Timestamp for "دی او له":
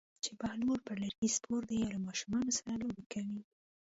1.69-1.99